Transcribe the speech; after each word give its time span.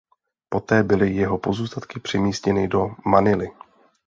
Poté 0.49 0.83
byly 0.83 1.13
jeho 1.15 1.37
pozůstatky 1.37 1.99
přemístěny 1.99 2.67
do 2.67 2.95
Manily. 3.05 3.51